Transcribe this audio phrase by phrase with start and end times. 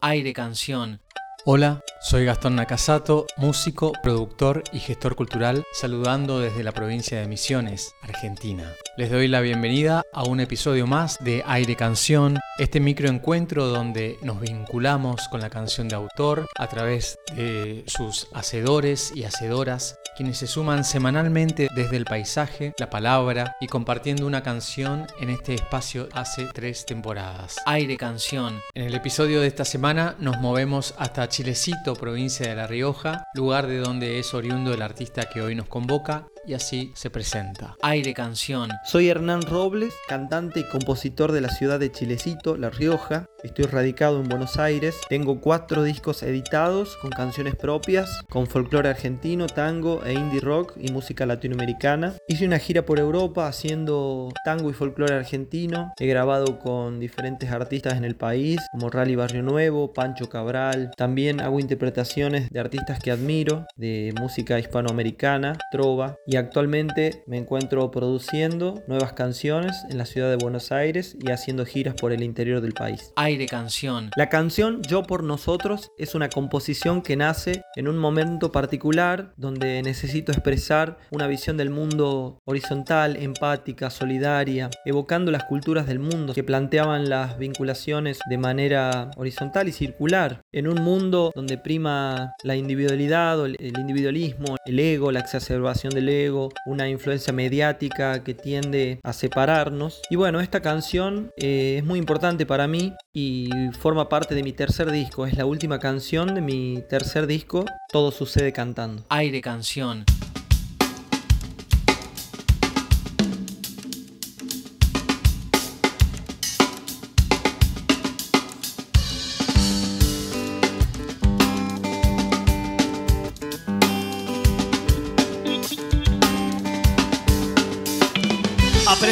[0.00, 1.00] Aire Canción.
[1.44, 7.94] Hola, soy Gastón Nakasato, músico, productor y gestor cultural, saludando desde la provincia de Misiones,
[8.02, 8.72] Argentina.
[8.96, 14.40] Les doy la bienvenida a un episodio más de Aire Canción, este microencuentro donde nos
[14.40, 20.48] vinculamos con la canción de autor a través de sus hacedores y hacedoras, quienes se
[20.48, 26.48] suman semanalmente desde el paisaje, la palabra y compartiendo una canción en este espacio hace
[26.52, 27.56] tres temporadas.
[27.66, 28.60] Aire Canción.
[28.74, 33.66] En el episodio de esta semana nos movemos hasta Chilecito, provincia de La Rioja, lugar
[33.66, 37.76] de donde es oriundo el artista que hoy nos convoca y así se presenta.
[37.82, 38.70] Aire Canción.
[38.84, 43.26] Soy Hernán Robles, cantante y compositor de la ciudad de Chilecito, La Rioja.
[43.42, 44.96] Estoy radicado en Buenos Aires.
[45.08, 50.90] Tengo cuatro discos editados con canciones propias, con folclore argentino, tango e indie rock y
[50.90, 52.14] música latinoamericana.
[52.26, 55.92] Hice una gira por Europa haciendo tango y folclore argentino.
[55.98, 60.90] He grabado con diferentes artistas en el país, como Rally Barrio Nuevo, Pancho Cabral.
[60.96, 67.90] También hago interpretaciones de artistas que admiro, de música hispanoamericana, trova y actualmente me encuentro
[67.90, 72.60] produciendo nuevas canciones en la ciudad de Buenos Aires y haciendo giras por el interior
[72.60, 73.12] del país.
[73.16, 74.10] Aire Canción.
[74.16, 79.82] La canción Yo por Nosotros es una composición que nace en un momento particular donde
[79.82, 86.44] necesito expresar una visión del mundo horizontal, empática, solidaria, evocando las culturas del mundo que
[86.44, 90.42] planteaban las vinculaciones de manera horizontal y circular.
[90.52, 96.17] En un mundo donde prima la individualidad, el individualismo, el ego, la exacerbación del ego,
[96.66, 100.00] una influencia mediática que tiende a separarnos.
[100.10, 104.52] Y bueno, esta canción eh, es muy importante para mí y forma parte de mi
[104.52, 105.26] tercer disco.
[105.26, 109.04] Es la última canción de mi tercer disco, Todo sucede cantando.
[109.08, 110.04] Aire Canción.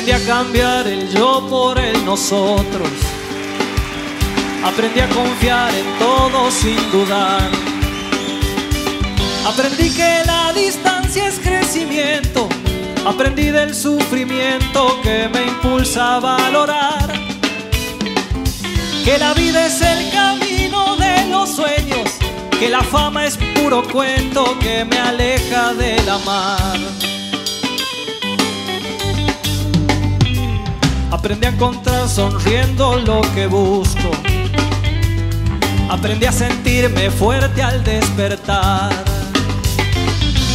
[0.07, 2.89] Aprendí a cambiar el yo por el nosotros.
[4.65, 7.43] Aprendí a confiar en todo sin dudar.
[9.45, 12.49] Aprendí que la distancia es crecimiento.
[13.05, 17.13] Aprendí del sufrimiento que me impulsa a valorar.
[19.05, 22.13] Que la vida es el camino de los sueños.
[22.61, 27.16] Que la fama es puro cuento que me aleja del amar.
[31.27, 34.13] Aprendí a encontrar sonriendo lo que busco.
[35.91, 38.93] Aprendí a sentirme fuerte al despertar.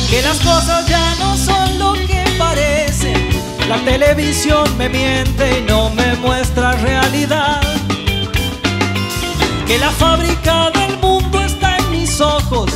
[0.10, 3.32] Que las cosas ya no son lo que parecen.
[3.68, 7.60] La televisión me miente y no me muestra realidad.
[9.68, 12.72] Que la fábrica del mundo está en mis ojos.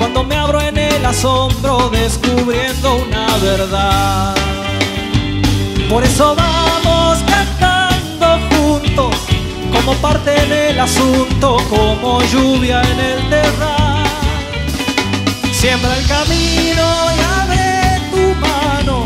[0.00, 4.34] Cuando me abro en el asombro descubriendo una verdad.
[5.88, 6.65] Por eso vamos
[9.86, 14.04] como parte del asunto, como lluvia en el terral.
[15.52, 16.82] Siembra el camino
[17.16, 19.04] y abre tu mano.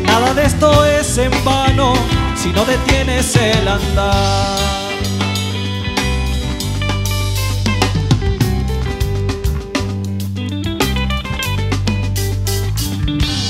[0.00, 1.92] Nada de esto es en vano
[2.36, 4.58] si no detienes el andar.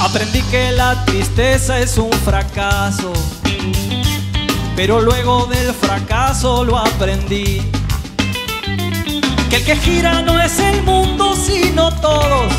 [0.01, 3.13] Aprendí que la tristeza es un fracaso,
[4.77, 7.63] pero luego del fracaso lo aprendí.
[9.51, 12.53] Que el que gira no es el mundo, sino todos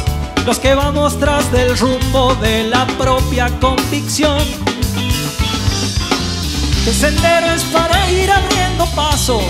[0.46, 4.42] los que vamos tras del rumbo de la propia convicción.
[6.86, 9.42] El sendero es para ir abriendo paso,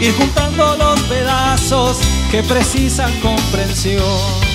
[0.00, 1.98] ir juntando los pedazos
[2.30, 4.50] que precisan comprensión.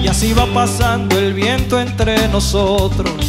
[0.00, 3.25] Y así va pasando el viento entre nosotros.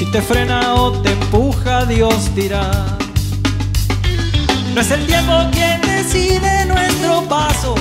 [0.00, 2.70] Si te frena o te empuja, Dios dirá.
[4.74, 7.74] No es el tiempo quien decide nuestro paso.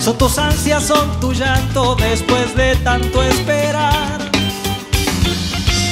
[0.00, 4.18] Son tus ansias, son tu llanto después de tanto esperar.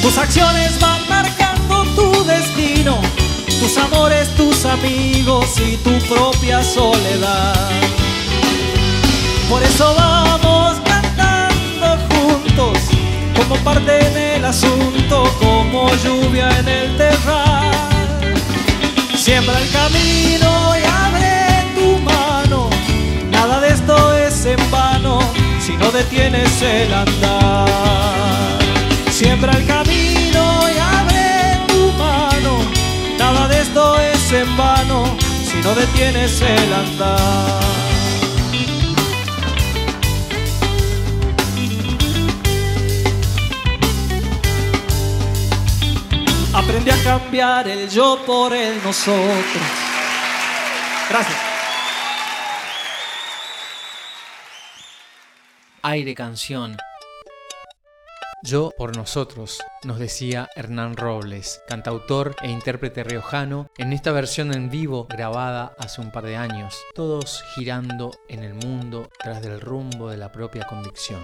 [0.03, 2.99] Tus acciones van marcando tu destino.
[3.61, 7.71] Tus amores, tus amigos y tu propia soledad.
[9.49, 10.08] Por eso vamos
[13.39, 17.71] como parte del asunto, como lluvia en el terral.
[19.17, 22.69] Siembra el camino y abre tu mano,
[23.31, 25.21] nada de esto es en vano
[25.61, 27.69] si no detienes el andar.
[29.11, 30.43] Siembra el camino
[30.75, 32.59] y abre tu mano,
[33.19, 37.98] nada de esto es en vano si no detienes el andar.
[47.09, 49.63] Cambiar el yo por el nosotros.
[51.09, 51.41] Gracias.
[55.81, 56.77] Aire canción.
[58.43, 64.69] Yo por nosotros, nos decía Hernán Robles, cantautor e intérprete riojano, en esta versión en
[64.69, 70.11] vivo grabada hace un par de años, todos girando en el mundo tras del rumbo
[70.11, 71.23] de la propia convicción.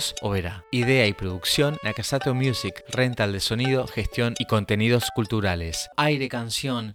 [0.71, 5.89] Idea y producción, Nakasato Music, rental de sonido, gestión y contenidos culturales.
[5.95, 6.93] Aire Canción.